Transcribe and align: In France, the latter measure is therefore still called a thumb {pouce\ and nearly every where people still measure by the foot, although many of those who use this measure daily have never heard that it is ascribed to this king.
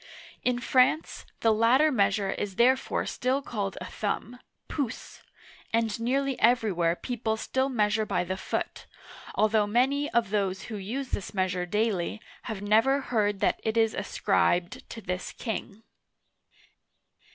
In 0.43 0.57
France, 0.57 1.27
the 1.41 1.53
latter 1.53 1.91
measure 1.91 2.31
is 2.31 2.55
therefore 2.55 3.05
still 3.05 3.39
called 3.43 3.77
a 3.79 3.85
thumb 3.85 4.39
{pouce\ 4.67 5.21
and 5.71 5.99
nearly 5.99 6.39
every 6.39 6.71
where 6.71 6.95
people 6.95 7.37
still 7.37 7.69
measure 7.69 8.03
by 8.03 8.23
the 8.23 8.35
foot, 8.35 8.87
although 9.35 9.67
many 9.67 10.09
of 10.09 10.31
those 10.31 10.63
who 10.63 10.75
use 10.77 11.09
this 11.09 11.35
measure 11.35 11.67
daily 11.67 12.19
have 12.49 12.63
never 12.63 12.99
heard 12.99 13.41
that 13.41 13.59
it 13.63 13.77
is 13.77 13.93
ascribed 13.93 14.89
to 14.89 15.01
this 15.01 15.33
king. 15.33 15.83